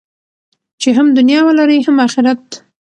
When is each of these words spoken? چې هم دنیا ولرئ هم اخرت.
چې 0.81 0.89
هم 0.97 1.07
دنیا 1.17 1.39
ولرئ 1.45 1.79
هم 1.85 1.95
اخرت. 2.07 2.45